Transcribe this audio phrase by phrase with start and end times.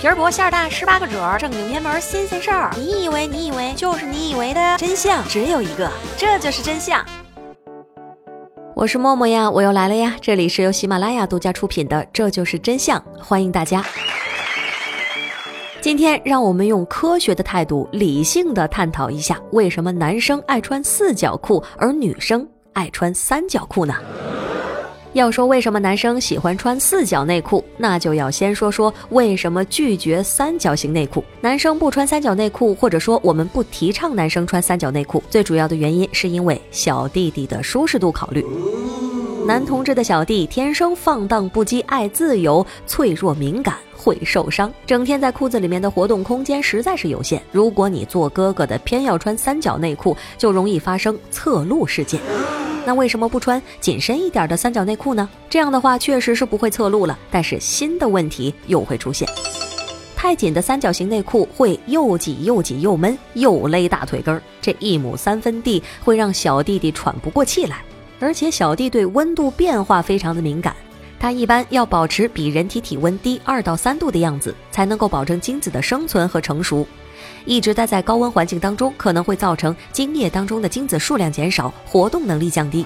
[0.00, 2.70] 皮儿薄馅儿大，十八个褶儿，正经偏门新鲜事儿。
[2.74, 7.04] 你以为你以为就是你以为的真相只有一个，这就是真相。
[8.74, 10.16] 我是默默呀，我又来了呀。
[10.22, 13.84] 这里是由喜马拉雅独家出品的《这就是真相》，欢迎大家。
[15.82, 23.94] 今天让我们用科学的态度，理性的探讨一下，为什么男生爱穿四角裤，而女生爱穿三角裤呢？
[25.12, 31.24] 要说为什么男生喜欢穿四角内裤，那就要先说说为什么拒绝三角形内裤。
[31.40, 38.44] 男生不穿三角内裤，或者说我们不提倡男生穿三角内裤，最主要的原因是因为小弟弟的舒适度考虑。
[39.46, 44.72] 男同志的小弟天生放荡不羁，爱自由，脆弱敏感，会受伤。
[44.86, 47.42] 整天在裤子里面的活动空间实在是有限。
[47.50, 52.20] 如果你做哥哥的偏要穿三角内裤，就容易发生侧漏事件。
[52.86, 55.28] 那为什么不穿紧身一点的三角内裤呢？
[55.48, 59.28] 这样的话确实是不会侧露了，但是新的问题又会出现。
[60.16, 67.82] 太紧的三角形内裤会又挤又紧又闷，又勒大腿根儿，这一亩三分地会让小弟弟喘不过气来。
[68.18, 70.76] 而且小弟对温度变化非常的敏感，
[71.18, 76.86] 他一般要保持比人体体温低二到三度的样子，才能够保证精子的生存和成熟。
[77.44, 82.84] 一直待在高温环境当中，可能会造成精液当中的精子数量减少，活动能力降低。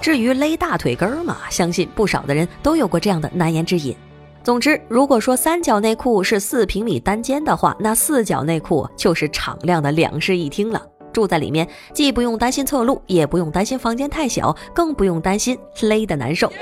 [0.00, 3.96] 至于勒大腿根儿嘛，相信不少的人都有过这样的难言之隐。
[4.42, 10.82] 总之，如果说三角内裤是四平米单间的话，那四角内裤就是敞亮的两室一厅了。
[11.14, 16.52] 住在里面，既不用担心侧露，也不用担心房间太小，更不用担心勒得难受。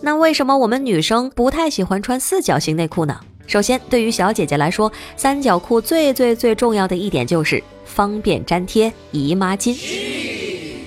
[0.00, 3.20] 那为什么我们女生不太喜欢穿四角形内裤呢？
[3.46, 9.76] 首先，对于小姐姐来说，三角裤最最最重要的一点就是方便粘贴姨妈巾。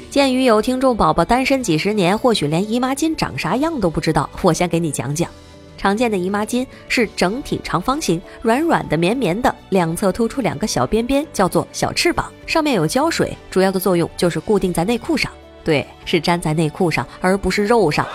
[0.09, 5.29] 鉴于有听众宝宝单身几十年，或许连姨妈巾长啥样都不知道，我先给你讲讲。
[5.77, 15.31] 常见的姨妈巾是整体长方形、软软的、绵绵的，两侧突出两个小边边，叫做小翅膀，上面有胶水，主要的作用就是固定在内裤上。
[15.63, 18.05] 对，是粘在内裤上，而不是肉上。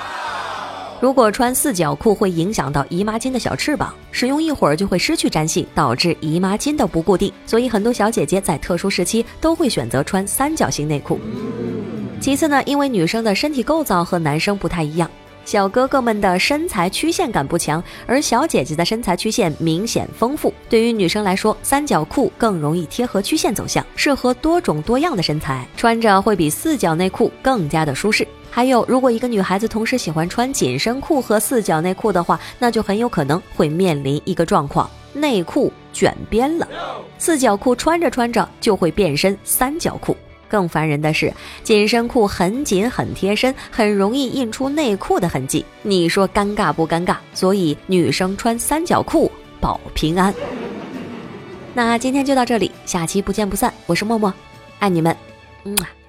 [1.04, 7.31] 如果穿四角裤会影响到姨妈巾的小翅膀，使用一会儿就会失去粘性，导致姨妈巾的不固定。
[7.44, 11.20] 所以很多小姐姐在特殊时期都会选择穿三角形内裤。
[12.22, 15.10] 其次呢，因为女生的身体构造和男生不太一样，
[15.44, 20.53] 小哥哥们的身材曲线感不强，而小姐姐的身材曲线明显丰富。
[20.69, 28.27] 对于女生来说，三角裤更容易贴合曲线走向，适合多种多样的身材，穿着会比四角内裤更加的舒适。
[28.50, 36.69] 还有，如果一个女孩子同时喜欢穿紧身裤和四角内裤的话，那就很有可能会面临一个状况：内裤卷边了。
[37.19, 40.14] 四角裤穿着穿着就会变身三角裤。
[40.54, 41.34] 更烦人的是，
[41.65, 45.65] 紧身裤很紧很贴身，很容易印出内裤的痕迹。
[45.82, 47.16] 你说尴尬不尴尬？
[47.34, 49.28] 所以女生穿三角裤
[49.60, 50.32] 保平安。
[51.75, 53.75] 那今天就到这里，下期不见不散。
[53.87, 54.32] 我是默默，
[54.78, 55.16] 爱你们，
[55.65, 56.03] 嗯啊。